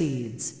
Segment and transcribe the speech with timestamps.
[0.00, 0.54] proceeds.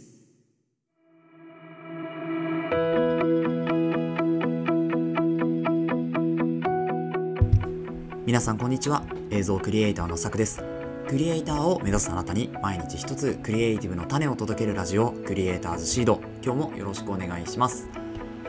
[8.26, 9.02] 皆さんこんにちは。
[9.30, 10.62] 映像クリエイターのさくです。
[11.08, 16.20] クリエイターを目指すあなたに毎日一つクリエイティブの種を届けるラジオクリエイターズシード。
[16.44, 17.88] 今日もよろしくお願いします。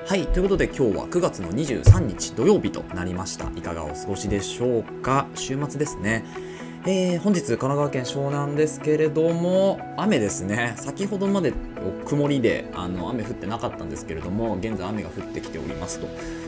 [0.06, 3.50] はいということで今日は9月の23日土曜日となりました。
[3.56, 5.28] いかがお過ごしでしょうか？
[5.36, 6.26] 週末ですね。
[6.84, 10.74] えー、本日神奈川県湘南ですけれども雨ですね。
[10.78, 11.54] 先ほどまで
[12.06, 16.08] 曇りであの雨降ってなかったんですけれども現在雨が降ってきておりますと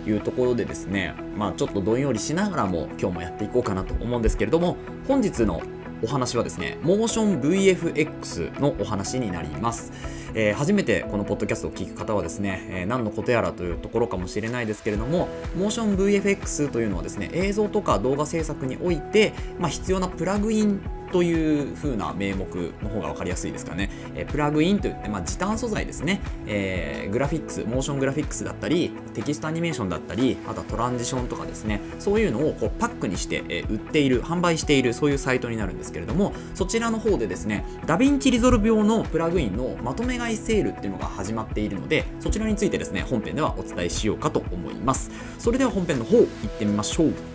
[0.09, 4.75] いうところでですねまあちょっとどんよりしながらも今日もやっていこうかなと思うんですけれども
[5.07, 5.61] 本日の
[6.03, 9.93] お話はですね、モーション VFX のお話になります。
[10.35, 20.81] えー、初めてこのポッドキャストを聞く方はですね、えー、何のことやらというところかもしれないですけれども、motionVFX というのはですね、映像とか動画制作において、まあ、必要なプラグイン
[21.13, 23.91] という風な名目の方が分かりやすいですかね。
[24.15, 45.11] え、プラグインといって、まあ、時短素材ですね、えー、グラフィックス、モーショングラフィックスだったり、テキストアニメーションだったり、あとはトランジションとかですね、そういうのをこうパックにして、え、売っている、販売している、そういうサイトになるんですけれども、そちらの方でですね、 DaVinci Resolve 用のプラグインのまとめ買いセールっていうのが始まっているので、そちらについてですね、本編ではお伝えしようかと思います。
[45.37, 46.27] それでは本編の方、行っ
[46.57, 47.32] てみましょう。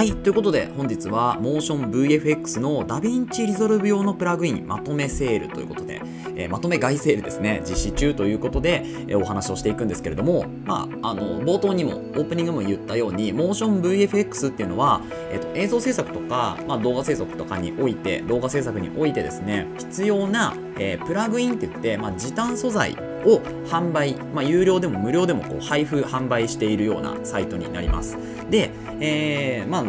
[0.00, 6.00] はい、ということで本日は Motion VFX の DaVinci Resolve 用のプラグインまとめセールということで、
[6.36, 22.92] えー、まとめ買いセールですね、実施中ということで、えー、お話をしていくんですけれども、まあ、あの冒頭にもオープニングも言ったように Motion VFX っていうのは、えーと、映像制作とか、まあ、動画制作とかにおいて動画制作においてですね必要な、えー、プラグインって言って、まあ、時短素材
[23.24, 28.16] を販売、まあ、有料でも無料でもこう配布販売しているようなサイトになります。
[28.50, 29.84] で、えー、まあ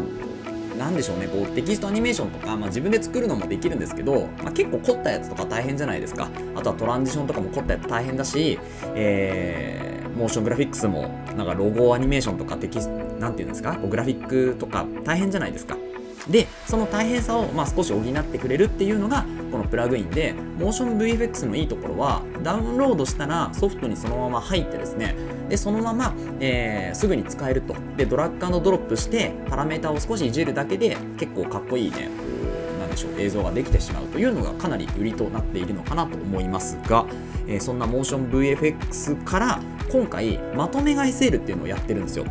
[0.78, 1.28] なんでしょうね。
[1.28, 6.28] こうテキストアニメーションとか、まあ、自分で作るのもできるんですけど、まあ、結構凝ったやつとか大変じゃないですか。
[6.56, 8.60] あとはトランジションとかも凝ったやつ大変だし、
[8.96, 11.04] えー、モーショングラフィックスも
[11.38, 13.76] なんかロゴアニメーションとかテキスなんていうんですか？
[13.76, 15.78] こうグラフィックとか大変じゃないですか。
[16.30, 25.16] でその大変さをまあ少し補ってくれるっていうのがこのプラグインで MotionVFX のいいところはダウンロードしたらソフトにそのまま入ってですね。
[25.50, 27.76] でそのまま、えー、すぐに使えると。
[27.98, 32.10] でドラッグドロップしてパラメータを少しいじるだけで結構かっこいいね
[32.80, 37.06] なんでしょう映像ができてしまうというのがかなり売りとなっているのかなと思いますが、
[37.48, 42.26] えー、そんな MotionVFX から今回まとめ買いセールっていうのをやってるんですよ。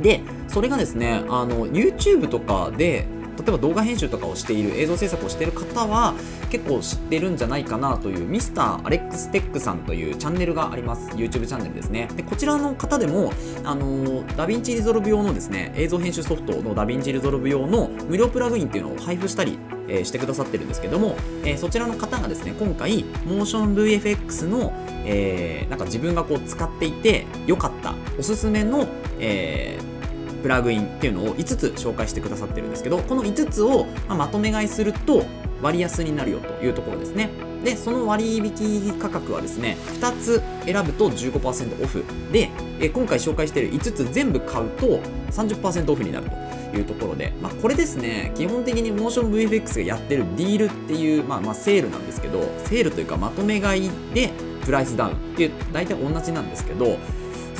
[0.00, 3.06] でそれがですねあの YouTube とかで
[3.42, 6.14] 例えば動画編集とかをしている映像制作をしている方は
[6.50, 8.52] 結構知ってるんじゃないかなという Mr.
[8.52, 11.08] Alex Tech さんというチャンネルがあります。
[11.10, 12.08] YouTube チャンネルですね。
[12.16, 13.32] でこちらの方でも
[13.64, 19.58] あの DaVinci Resolve 用のですね映像編集ソフトの DaVinci Resolve 用の無料プラグインっていうのを配布したり
[19.90, 24.72] えしてくださってるんですけども、えー、そちらの方がですね今回 MotionVFX の、
[25.04, 28.86] えー、なんか自分がこう使っていて良かったおすすめの、
[29.18, 29.99] えー
[30.42, 35.24] プラグインっていうのを5つ紹介してくださってるんですけどこの5つをまとめ買いすると
[35.62, 37.30] 割安になるよというところですね。
[37.62, 42.48] でその割引価格はですね2つ選ぶと15%オフで
[42.80, 45.00] え今回紹介している5つ全部買うと
[45.30, 46.30] 30%オフになる
[46.70, 54.32] というところで、まあ、これですね基本的にモーション VFX がやってるディールっていう、まあ、まあセールなんですけどセールというかまとめ買いで
[54.64, 56.96] プライスダウンっていう大体同じなんですけど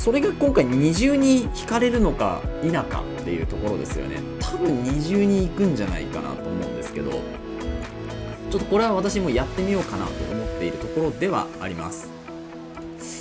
[0.01, 4.17] それが今回二重に引かれるのか否かっていうところですよね。
[4.41, 7.11] 多分二重に行くんじゃないかなと思うんですけど。
[7.11, 12.11] ちょっとこれは私もやってみようかなと思っているところではあります。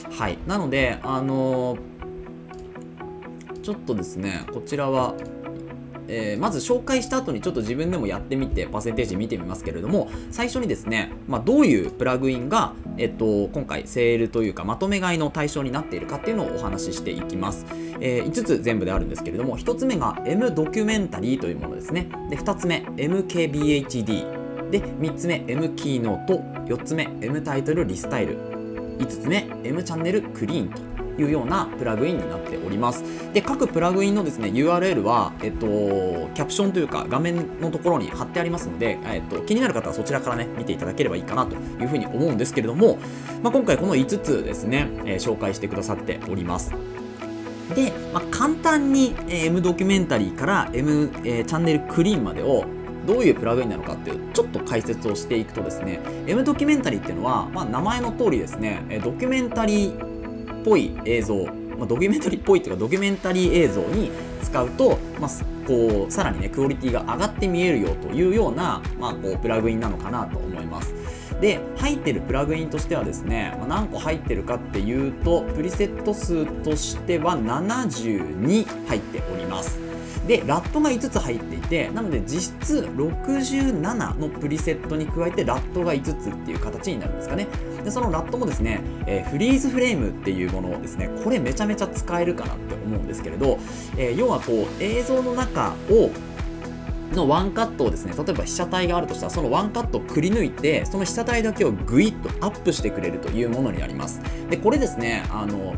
[0.09, 0.37] はい。
[0.47, 1.79] なのであのー、
[3.61, 5.15] ちょっとですねこちらは
[6.09, 17.65] えー、まず紹介した後にちょっと自分でもやってみてパーセンテージ見てみますけれども最初にですね、まあ、どういうプラグインが、えっと、今回セールというかまとめ買いの対象になっているかっていうのをお話ししていきます、
[17.99, 22.09] えー、5つ全部であるんですけれども1つ目が M ドキュメンタリーというものですね。
[22.29, 28.37] で2つ目 MKBHD で3つ目 M キーノート4つ目 M タイトルリスタイル
[28.99, 30.81] 5つ目 M チャンネルクリーンと
[31.19, 33.03] いうようなプラグインになっております。
[33.33, 35.67] で、各プラグインのですね、URL は、えっと、
[36.33, 42.97] キャプションというか画面のところに貼ってありますので、えっと、気になる方はそちらからね、見ていただければいいかなというふうに思うんですけれども、
[43.43, 46.71] まあ、今回この5つですね、えー、紹介してくださっております。
[47.75, 52.65] で、まあ、簡単に、え、M ドキュメンタリーから M、えー、チャンネルクリーンまでを
[53.05, 60.08] どういうプラグインなのかっていうちょっと解説をしていくとですね M ドキュメンタリーっていうのは、まあ、名前の通りですねドキュメンタリー
[60.63, 61.47] ぽい映像
[61.79, 64.11] まあ、ドキュメンタリーっぽいというかドキュメンタリー映像に
[64.43, 65.29] 使うと、まあ、
[65.65, 70.93] こうさらにねクオリティが上がって見えるよというような、まあ、こうプラグインなのかなと思います。
[71.39, 79.88] で入ってるプラグインとしてはですね、まあ、何個入ってるかっていうとプリセット数としては72入っております。
[80.29, 87.47] でラットが5つ入っていてなので実質67のプリセットに加えてラットが5つっていう形になるんですかね。
[87.83, 93.57] でそのラットもですね、えー、フリーズフレームっていうものをですねこれめちゃめちゃ使えるかなって思うんですけれど、
[93.97, 96.11] えー、要はこう映像の中を
[97.15, 104.21] のワンカットをですね例えば被写体があるとしたらそのワンカットをくり抜いてその被写体だけをグイッとアップしてくれるというものになります。
[104.51, 105.73] でこれですねあの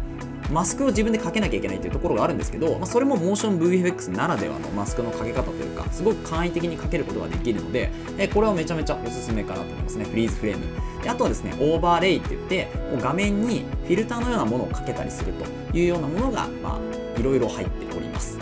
[0.51, 10.05] マスクを自分でかけなきゃいけないというところがあるんですけど、まあ、それもモーション VFX ならではのマスクのかけ方というかすごく簡易的にかけることができるので、えこれはめちゃめちゃおすすめかなと思いますね。
[10.05, 10.65] フリーズフレーム。
[11.01, 18.37] であとはですねオーバーレイって言ってもう画面にフィルターのようなものをかけたりするというようなものがまあいろいろ入っております。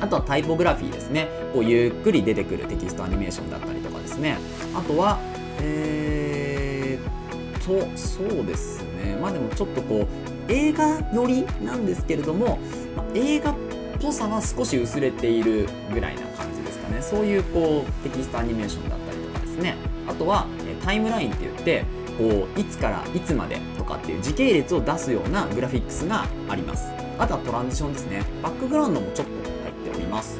[0.00, 1.28] あとはタイポグラフィーですね。
[1.54, 4.36] こうゆっくり出てくるテキストアニメーションだったりとかですね。
[4.74, 5.18] あとは
[5.62, 9.16] えー、とそうですね。
[9.20, 12.58] まあでもちょっとこう映画寄りなんですけれども、
[12.96, 13.54] まあ、映画っ
[14.00, 17.02] ぽさは少し薄れているぐらいな感じですかね。
[17.02, 19.76] そういうこうテキストアニメーションだったりとかですね。
[20.08, 20.46] あとは
[20.84, 21.84] タイムラインって言って
[22.18, 26.90] こういつからいつまでとかっていう時系列を出すようなグラフィックスがあります。
[27.18, 28.22] あとはトランジションですね。
[28.42, 29.32] バックグラウンドもちょっと
[29.62, 30.38] 入っております。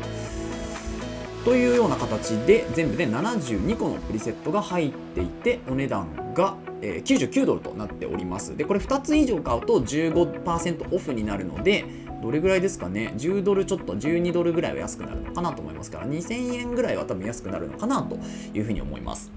[1.45, 11.85] というような形で全部で72個のプリセットが入っていてお値段がえー、99ドルとなっておりますでこれ2つ以上買うと15%オフになるので
[12.23, 18.19] どれぐらいですかね？10ドルちょっと12ドルぐらいは安くなるのかなと思いますから2000円ぐらいは多分安くなるのかなと
[18.55, 19.31] いうふうに思います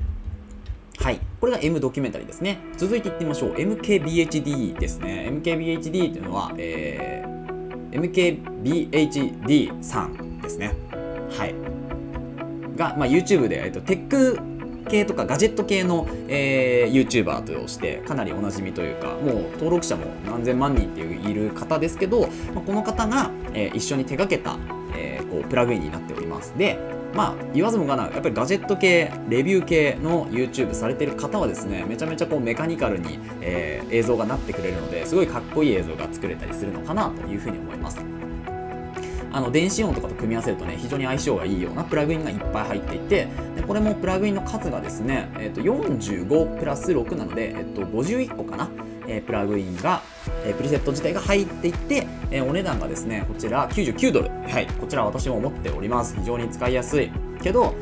[0.99, 1.19] はい。
[1.39, 2.59] これが M ドキュメンタリーですね。
[2.75, 3.53] 続いていってみましょう。
[3.53, 5.29] MKBHD ですね。
[5.31, 10.73] MKBHD っていうのは、えー、MKBHD さんですね。
[11.31, 11.55] はい。
[12.75, 14.39] が、まあ、YouTube で、えっと、テック
[14.89, 24.57] 系とかガジェット系の、えー、YouTuber としてかなりおなじみというかもう登録者も何千万人っていういる方ですけど、まあ、この方が、えー、一緒に手掛けた、
[24.95, 26.57] えー、こうプラグインになっております。
[26.57, 26.77] で
[27.13, 38.18] まあ言わずもがなやっぱりガジェット系レビュー系の YouTube されてる方はですねめちゃめちゃこうメカニカルに、えー、映像がなってくれるのですごいかっこいい映像が作れたりするのかなというふうに思います。
[39.31, 48.69] あの電子音とかと組み合わせるとね非常に相性がいいようなプラグインがいっぱい入っていてでこれもプラグインの数がですね、えー、と45プラス6なので、えー、と51個かな、
[49.07, 50.01] えー、プラグインが、
[50.45, 54.29] えー、プリセット自体が入っていて、えー、お値段がですねこちら99ドル。
[54.29, 56.15] はいこちら私も持っております。
[56.15, 57.11] 非常に使いやすい。
[57.41, 57.75] けど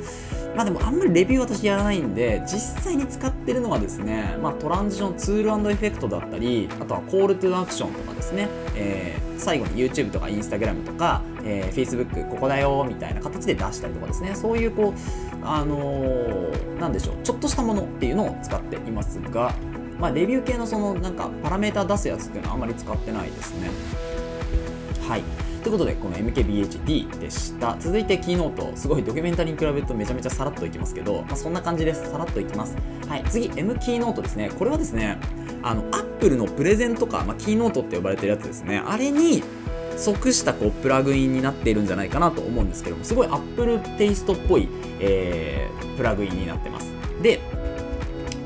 [0.58, 14.94] まあでもあんまりレビュー私やらないんで、実際に使ってるのはですね、まあトランジションツールエフェクトだったり、あとはコールトゥアクションとかですね、えー、最後に YouTube とか Instagram とか、えー、Facebook ここだよみたいな形で出したりとかですね、そういうこう、
[15.44, 19.54] あのー、なんでしょう、ちょっとしたものっていうのを使っていますが、
[19.98, 23.70] まあレビュー系のそのなんかパラメータ出すやつっていうのはあんまり使ってないですね。
[25.08, 25.24] はい。
[25.64, 27.76] ということで、この MKBHD でした。
[27.80, 28.76] 続いてキーノート。
[28.76, 32.10] すごいドキュメンタリーに比べるとめちゃめちゃさらっといきますけど、まあ、そんな感じです。
[32.10, 32.78] さらっといきます。
[33.08, 33.24] はい。
[33.30, 34.50] 次、M キーノートですね。
[34.58, 35.18] これはですね、
[35.64, 38.82] あの、Apple のプレゼンとか、まあ、キーノートって呼ばれてるやつですね。
[38.86, 39.44] あれに、
[39.98, 46.94] 即したこうプラグインになっているんじゃないかなと思うんですけども、すごい Apple テイストっぽい、えー、プラグインになってます。
[47.22, 47.40] で、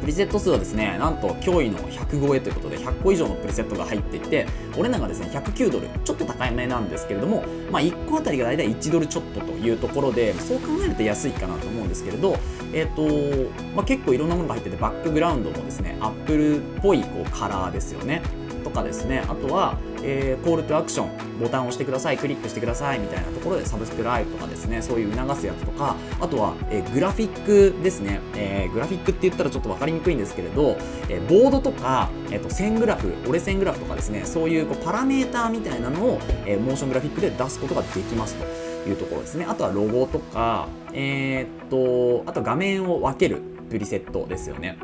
[0.01, 12.35] プリセット数はですね、なんと驚異の100超えということで、100個以上のプリセットが入っていて、お値段がですね、109ドル、ちょっと高めなんですけれども、まあ、1個あたりが大体1ドルちょっとというところで、そう考えると安いかなと思うんですけれど、
[12.73, 18.23] えっ、ー、と、まあ、結構いろんなものが入ってて、バックグラウンドもですね、アップルっぽいこうカラーですよね。
[18.63, 30.77] とかですね、あとは、えー、コールトアクション、ボタンを押してください、クリックしてくださいみたいなところでサブスクライブとかですね、そういう促すやつとか、あとは、えー、グラフィックですね、えー、グラフィックって言ったらちょっと分かりにくいんですけれど、
[31.09, 39.45] え、ボードとか、えーと、線グラフ、折れ線グラフとかですね、そういうこうパラメーターみたいなのを、え、モーショングラフィックで出すことができますというところですね。
[39.47, 44.77] あとはロゴとか、え、っと、あと画面を分けるプリセットですよね。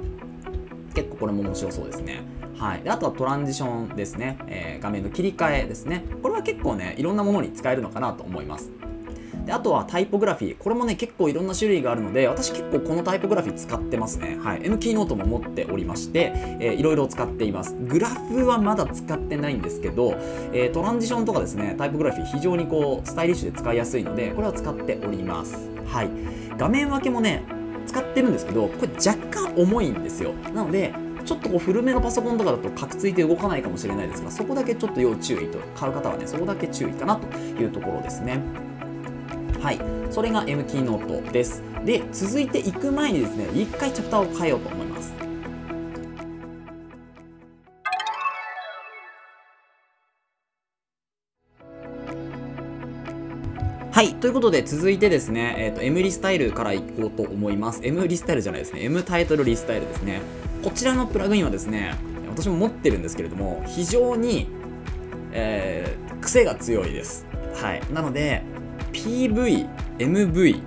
[0.94, 2.22] 結構これも面白そうですね。
[2.60, 6.04] はい、であとはトランジションですね、えー、画面の切り替えですね。
[6.22, 8.72] これは結構ねいろんなものに使えるのかなと思います。
[9.46, 10.58] であとはタイポグラフィー。
[10.58, 14.38] これもね結構いろんな種類があるので私結構このタイポグラフィー使ってますね。
[14.42, 14.62] はい。
[14.64, 17.76] M キーノートも持っておりまして、えー、いろいろ使っています。
[17.76, 20.16] グラフはまだ使ってないんですけど、
[20.52, 25.70] えー、トランジションとかですねタイポグラフィー非常にこうスタイリッシュで使いやすいのでこれは使っております。
[25.86, 26.10] はい。
[26.58, 27.44] 画面分けもね
[27.86, 30.34] 使ってるんですけどこれ若干重いんですよ。
[30.54, 30.94] なので
[31.28, 38.42] ちょっとこう古めのパソコンとかだとカクついて動かないかもしれないですがそこだけちょっと要注意と買う方はねそこだけ注意かなというところですね
[39.60, 39.80] はい
[40.10, 45.14] それが M キーノートですで続いていく前にですね一回チャプターを変えようと思います
[53.92, 54.14] はい。
[54.14, 57.80] ということで、続いてですね、えっ、ー、と、M リスタイルからいこうと思います。
[57.84, 58.84] M リスタイルじゃないですね。
[58.84, 60.22] M タイトルリスタイルですね。
[60.64, 61.96] こちらのプラグインはですね、
[62.30, 64.48] 私も持ってるんですけれども、非常に、
[65.32, 67.26] えー、癖が強いです。
[67.56, 67.82] はい。
[67.94, 68.44] なので、
[68.92, 70.62] PV、MV、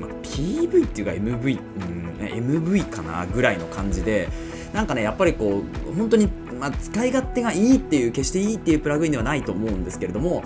[0.00, 4.28] ま、PV っていうか MV、うん、MV かなぐらいの感じで、
[4.72, 10.42] なんかね、やっぱりこう、本当に、ま、使い勝手がいいっていう、決していいっていうプラグインではないと思うんですけれども、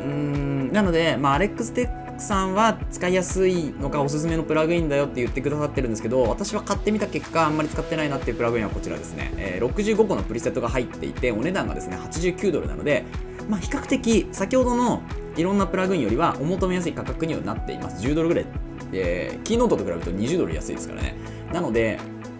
[0.00, 13.04] うんなので、まあ、アレックステックさんは使いやすいのかおすすめのプラグインだよって言ってくださってるんですけど私は買ってみた結果あんまり使ってないなっていうプラグインはこちらですね、えー、65個のプリセットが入っていてお値段がですね89ドルなので、
[13.48, 15.02] まあ、比較的先ほどの
[15.36, 18.02] いろんなプラグインよりはお求めやすい価格にはなっています。
[18.06, 18.46] 10ドルぐらい、
[18.92, 21.14] えー、キーノートと比べると20ドル安いですからね。
[21.52, 21.98] なので、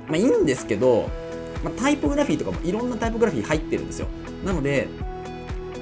[0.08, 1.10] まあ、いいんですけど、
[1.62, 4.08] まあ、タイポグラフィーとかもいろんなタイポグラフィー入ってるんですよ。
[4.44, 4.88] なので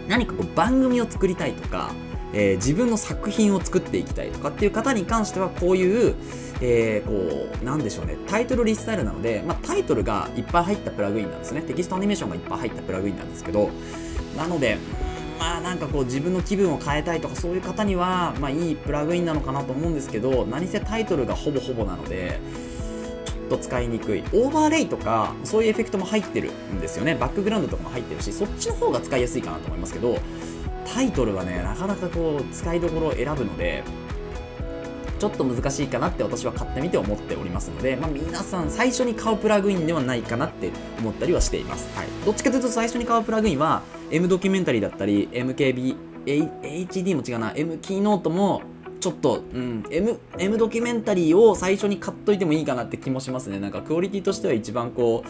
[0.09, 1.93] 何かこう番組を作りたいとか、
[2.35, 6.17] えー、自分の作品を作っていきたいとかっていう方に関してはこういう、
[6.61, 8.17] えー、こうなんでしょうね。
[8.27, 11.63] タイトルリスタイルなので、まあ、タイトルがいっぱい入ったプラグインなんですね。
[11.63, 13.71] テキストアニメーションがいっぱい入ったプラグインなんですけど。
[14.37, 14.79] なので
[15.39, 22.41] まあなんかこう自分の気分を変えたいとかそういう方にはまあいいプラグインなのかなと思うんですけど何せタイトルがほぼほぼなので
[23.51, 24.25] と使いにくい。
[24.33, 27.15] オーバーレイとかそういうエフェクトも入ってるんですよね。
[27.15, 30.19] バックグラウンドとかも入ってるしそっちの方が使いやすいかなと思いますけど
[30.87, 33.83] タイトルはねなかなかこう使いどころを選ぶので
[35.19, 48.63] ちょっと難しいかなって私は買ってみて思っておりますので、まあ、皆さん最初に買うプラグインではないかなって思ったりはしています、はい、どっちかというと最初に買うプラグインは M ドキュメンタリーだったり MKB HD も違うな M キーノートも
[49.01, 53.61] ちょっと、うん、M, M ドキュメンタリーを最初に買っといてもいいかなって気もしますね。
[53.61, 55.25] なんかクオリティとしては一番こ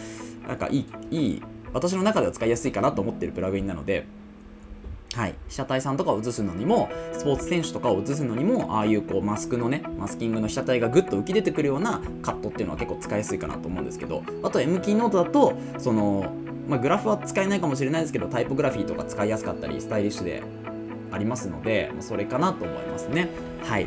[0.45, 1.43] う、なんかいい、いい、
[1.73, 4.07] 私の中では使いやすいかなと思ってるプラグインなので、
[5.15, 16.33] はい、被写体さんとかを映すのにもスポーツ選手とかを映すのにもああいうこうマスクのねマスキングの被写体がぐっと浮き出てくるようなカットっていうのは結構使いやすいかなと思うんですけどあと M キーノートだとその、
[16.69, 20.43] まあ、グラフは使えないかもしれないですけどタイポグラフィーとか使いやすかったりスタイリッシュで
[21.13, 23.29] ありますのでまそれかなと思いますね。
[23.63, 23.87] はい。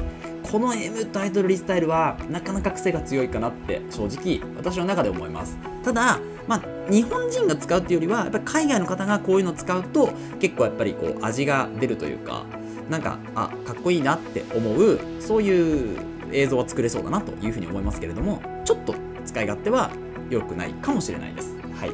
[0.50, 5.58] この M タイトルリスタイルはなかなか癖が強いかなって正直私の中で思います。
[5.84, 12.46] ただまあ、日本人が使うっていうよりはやっぱり海外の方がこういうのを使うと結構やっぱりこう味が出るというか
[12.90, 16.00] なんかあかっこいいなって思うそういう
[16.32, 19.92] 映像は作れそうだなというふうに思いますけれどもちょっと使い勝手は
[20.30, 21.56] 良くないかもしれないです。
[21.80, 21.92] はい。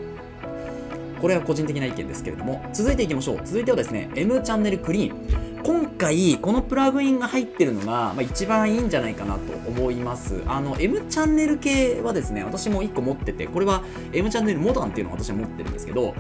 [1.20, 3.38] これは個人的な意見ですけれども続いていきましょう。
[3.44, 5.53] 続いてはですね M チャンネルクリーン。
[5.64, 10.44] 今回このプラグインが入ってるのが、まあ、一番いいんじゃないかなと思います。
[10.46, 16.16] あの M チャンネル系はですね私も1個持っててこれは M チャンネルモダンっていうのを私は持ってるんですけど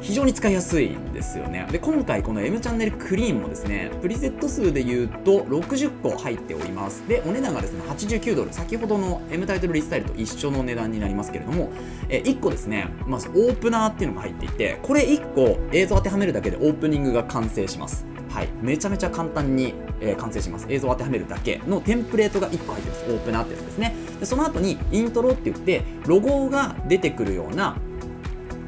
[0.00, 1.66] 非常に使いやすいんですよね。
[1.70, 7.06] で今回この M チャンネルクリーンもですねプリセット数で言うと60個入っております。
[7.06, 8.52] でお値段がですね89ドル。
[8.52, 11.70] 先ほどの M タイトルリスタイルと一緒の値段になりますけれども
[12.08, 18.06] え1個ですねまずオープナーっていうのが入っていてこれ1個映像当てはめるだけでオープニングが完成します。
[18.30, 20.66] はい、めちゃめちゃ簡単に、えー、完成します。
[20.68, 23.04] 映像を当てはめるだけのテンプレートが1個入ってます。
[23.06, 23.94] オープナーってやつですね。
[24.20, 27.76] でその後にイントロって言ってロゴが出てくるような、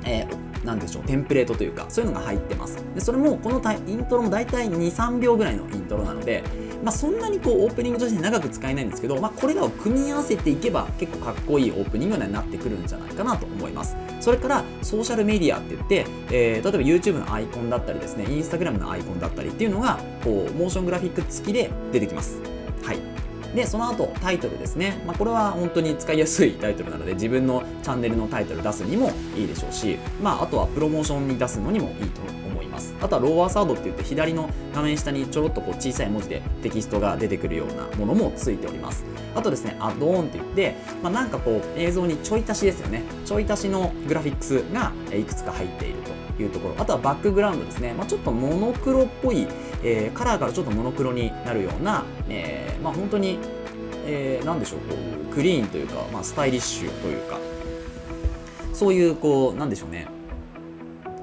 [0.05, 2.85] えーなんでしょうテンプレートというかそういうのが入ってます。
[2.95, 6.45] でそれもこのイントロも大体23秒ぐらいのイントロなので、
[6.85, 13.97] まあ、そんなにこうオープニングとして長く使えないんですけど、まあ、これらを組み合わせていけば結構かっこいいオープニングになってくるんじゃないかなと思います。
[14.21, 22.38] それからソーシャルメディアって言って、えー、例えば YouTube のアイコンだったりですね Instagram のアイコンだったりっていうのがこうモーショングラフィック付きで出てきます。
[22.85, 23.12] はい。
[23.54, 25.02] で、その後、タイトルですね。
[25.06, 32.94] まあ、これは本当に使いやすいタイトルなので、自分のチャンネルのタイトル出すにもいいでしょうし、まあ、あとはプロモーションに出すのにもいいと思います。
[33.00, 39.04] あとはローワーサードって言って、左の画面下にちょろっとこう小さい文字でテキストが出てくるようなものもついております。
[39.35, 43.02] あとですね、アドオンって言って、まあ、なんかこう映像にちょい足しですよね。
[43.25, 46.75] ちょい足しのグラフィックスがいくつか入っているというところ。
[46.79, 47.95] あとはバックグラウンドですね。
[47.95, 49.47] まあ、ちょっとモノクロっぽい、
[49.83, 53.39] えー、カラーからちょっとモノクロになるような、えー、まあ、本当に
[54.05, 54.95] えー、でしょうこ
[55.31, 57.39] うクリーンというか、まあ、スタイリッシュというか
[58.73, 60.09] そういうこうなんでしょうね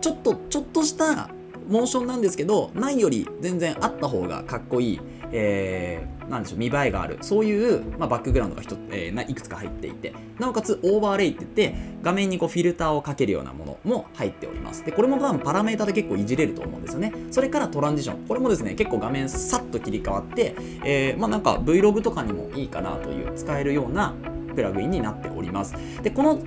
[0.02, 1.30] ちょっとちょっとした
[1.68, 5.02] モーションなんですけどないより全然あった方がかっこいい、
[5.32, 7.18] えーなんでしょう見栄えがある。
[7.22, 14.84] そういう、まあ、バックグラウンドがえー、いくつか入っていてなおかつオーバーレイって言って画面にこうフィルターをかけるようなものも入っております。
[14.86, 17.14] でこれも多分パラメータで結構いじれると思うんですよね。
[17.32, 18.28] それからトランジション。
[18.28, 24.14] これもですね結構画面さっと切り替わって、えー、まあなんか Vlog とかにもいいかなという使えるような
[24.56, 25.76] プラグインになっております。
[26.04, 26.40] でこの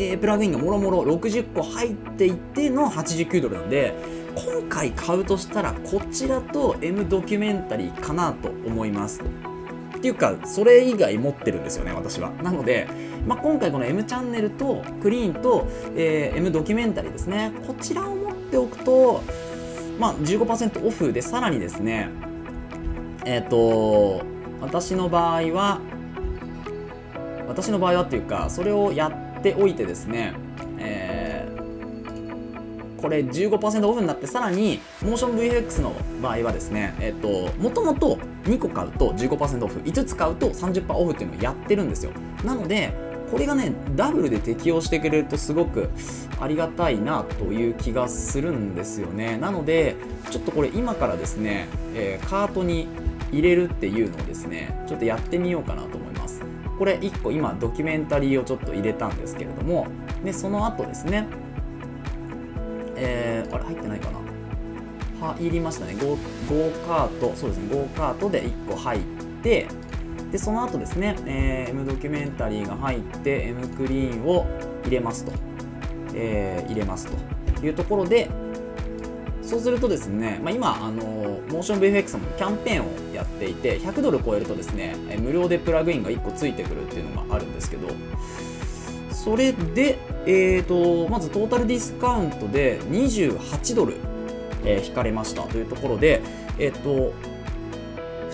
[0.00, 3.94] えー、プラグインがもろもろ60個入っていての89ドルなんで
[4.34, 9.22] 今回買うとしたらこちらと M ドキュメンタリーかなと思います。
[9.96, 12.30] っていうかそれ以外持ってるんですよね私は。
[12.42, 12.86] なので、
[13.26, 15.66] まあ、今回この M チャンネルとクリーンと、
[15.96, 17.52] えー、M ドキュメンタリーですね。
[17.66, 19.22] こちらを持っておくと
[19.98, 22.10] まあ15%オフでさらにですね
[23.24, 24.24] えっ、ー、と
[24.60, 25.80] 私の場合は
[27.48, 29.08] 私の場合はっていうかそれをや
[29.38, 30.34] っておいてですね
[32.98, 42.12] これ15%オフになってさらにモーション VFX の場合はですねえっともともと2個買うと15%オフ5つ買うと30%オフっていうのをやってるんですよ。
[42.44, 42.92] なので
[43.30, 45.90] これがねダブルで適用してくれるとすごく
[46.40, 49.36] ありがたいなという気がするんですよね。
[49.36, 49.96] なので
[50.30, 52.88] ちょっとこれ今からですね、えー、カートに
[53.30, 56.42] 入れるっていうのをですねちょっとやってみようかなと思います。
[56.78, 59.88] これ1個今ドキュメンタリーをちょっと入れたんですけれども
[60.24, 61.26] でその後ですね
[62.98, 64.18] えー、あれ入ってないかな。
[65.34, 65.94] 入りましたね。
[65.94, 67.32] ゴーカート。
[67.34, 67.68] そうですね。
[67.74, 69.00] ゴーカートで1個入っ
[69.42, 69.66] て
[70.30, 74.46] でその後ですね、えー、M ドキュメンタリーが入って M クリーンを
[74.84, 75.32] 入れますと、
[76.14, 77.38] えー、入れますと。
[77.66, 78.30] いうところで
[79.42, 87.88] そうするとですね、まあ、今、あのモーション VFX もキャンペーンをやっていて100ドル超えるとですね無料でプラグインが1個ついてくるっていうのがあるんですけど
[89.24, 93.96] それで、えーと、まずトータルディスカウントで28ドル、
[94.64, 95.42] えー、引かれました。
[95.42, 96.22] というところで、
[96.56, 97.12] えーと、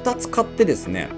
[0.03, 1.09] 2つ買ってですね、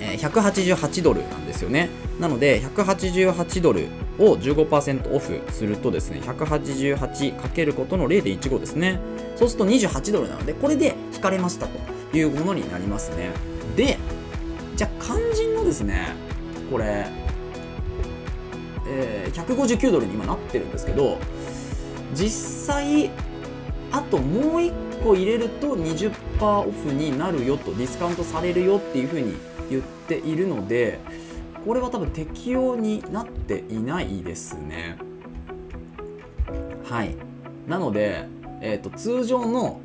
[0.00, 1.90] えー、188ドルなんですよね。
[2.18, 3.86] なので188ドル
[4.18, 8.98] を15%オフするとですね188かけることの0.15ですね。
[9.36, 13.30] そうすると28ドルなのでこれで引かれましたというものになりますね。
[13.76, 13.96] で
[14.74, 16.16] じゃあ肝心のですね
[16.70, 17.23] これ
[18.96, 21.18] えー、159ドルに今なってるんですけど
[22.14, 23.10] 実際
[23.90, 29.34] あともう1個入れると20%オフになるよとディスカウントされるよっていうふうに
[29.68, 31.00] 言っているので
[31.64, 34.98] これは多分適用になっていないですね
[36.84, 37.16] はい
[37.66, 38.26] なので、
[38.60, 39.80] えーと、通常の、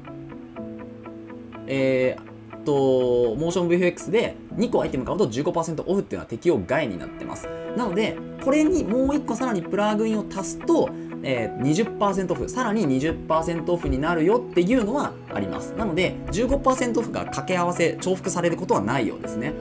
[1.66, 7.48] えーと、モーション VFX で2個アイテム買うと15%オフっていうのは適用外になってます。
[7.76, 10.90] なので、これにもう1個さらにプラグインを足すと、
[11.24, 15.74] えー、20%オフ、さらに20%オフになるよっていうのはあります。
[15.74, 19.54] なので、15%オフが掛け合わせ、重複されることはないようですね。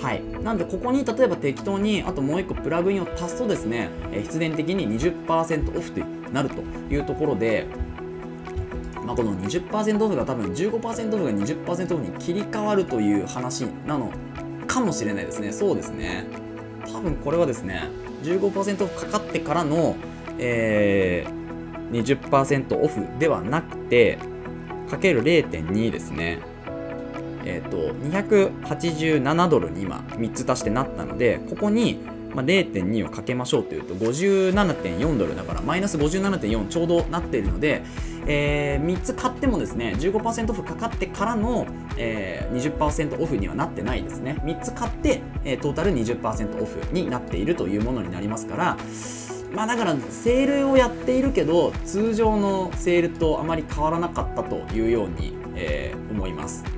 [0.00, 0.22] はい。
[0.44, 6.00] なんで、ここに例えば適当に、あともう1個プラグインを足すとですね、えー、必然的に20%オフと
[6.32, 7.66] なるというところで、
[9.04, 14.12] まあ、この20%オフが多分15%オフが20%オフに切り替わるという話なの
[14.66, 15.50] かもしれないですね。
[15.50, 16.26] そうですね。
[16.92, 17.88] 多分これはですね、
[18.22, 19.96] 15%オフかかってからの、
[20.38, 24.18] えー、20%オフではなくて、
[24.90, 26.40] かける0.2ですね。
[27.44, 32.00] えっ、ー、と、287ドルに今3つ足してなったので、ここに
[32.34, 37.82] まあ、0.2をかけましょうというと57.4ドルだからマイナス57.4ちょうどなっているので、
[38.26, 44.36] えー、3つ買ってもですね15%オフかかってからの、えー、20%オフにはなってないですね。
[44.44, 48.76] 3つ買って、えー、トータル20%オフになっているというものになりますから
[49.54, 56.77] まあだからセールをやっているけど通常のセールとあまり変わらなかったというように、えー、思います。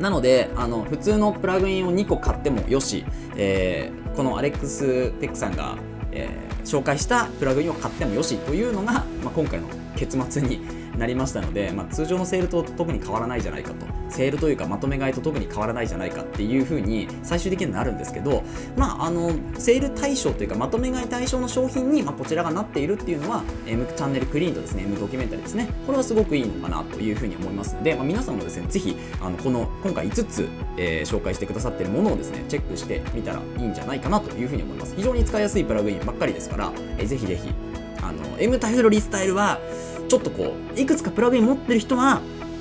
[0.00, 3.04] なのであの普通のプラグインを2個買ってもよし、
[3.36, 5.76] えー、このアレックス・テックさんが、
[6.12, 10.60] えー、紹介したプラグインを買ってもよしというのが、まあ、今回の結末に
[10.98, 18.42] なりましたので、まあ、通常のセールと特に変わらないじゃないかとセールというかまとめ買いと特に変わらないじゃないかっていうふうに最終的になるんですけど、
[18.74, 25.68] まあ、あのセール対象というかまとめ買い対象の商品に、まあ、こちらがなっているっていうのは M チャンネルクリーンとですね M ドキュメンタリーですね。
[25.84, 30.48] これはすごくいいのかなというふうに思いますので、まあ、皆さんもですねぜひあのこの今回5つ、
[30.78, 34.94] えー、紹介してくださってるものをですねチェックしてみたらいいんじゃないかなというふうに思います。
[34.96, 37.50] 非常に使いやすいプラグインばっかりですから、えー、ぜひぜひ
[38.02, 39.60] あの M タイフロリスタイルは
[40.08, 42.20] ちょっとこういくつかプラグイン持ってる人は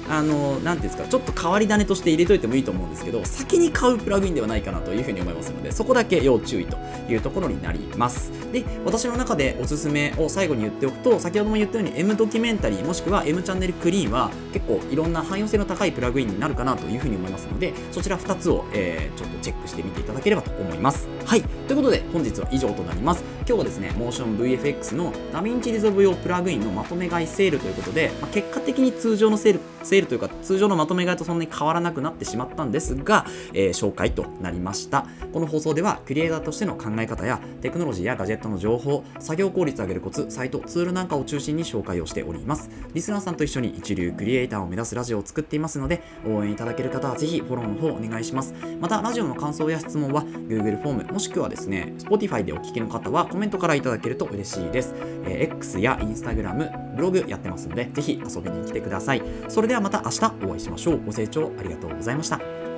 [0.09, 6.77] あのなんていうんですかちょっと変わり種として入れといてもいいと思うんですけど先に買うプラグインではないかなというふうに思いますのでそこだけ要注意と
[7.09, 8.31] いうところになります。
[8.51, 21.07] で私の中でおすすめを最後に言っておくと先ほども言ったように M ドキュメンタリーもしくは M チャンネルクリーンは結構いろんな汎用性の高いプラグインになるかなというふうに思いますのでそちら2つを、えー、ちょっとチェックしてみていただければと思います。
[21.25, 21.41] はい。
[21.41, 23.23] ということで本日は以上となります。
[23.47, 35.05] 今日はですねモーション VFX の DaVinci Resolve 用プラグインのまとめ買いセールということで、まあ、結果的に通常のセールセールというか通常のまとめ買いとそんなに変わらなくなってしまったんですが、えー、紹介となりました。
[35.31, 42.71] この放送ではクリエイターとしての考え方やテクノロジーやガジェットの情報作業効率を上げるコツサイトツールなんかを中心に紹介をしております。
[42.95, 48.55] リスナーさんと一緒に一流クリエイターを目指すラジオを作っていますので応援いただける方はぜひフォローの方お願いします。
[48.81, 54.93] またラジオの感想や質問は Google フォームもしくはですね Spotify でお聞きの方はコメントからいただけると嬉しいです、
[55.26, 59.21] えー、X や Instagram ブログやってますのでぜひ遊びに来てください。
[59.50, 61.04] それではまた明日お会いしましょう。
[61.04, 62.74] ご清聴ありがとうございました。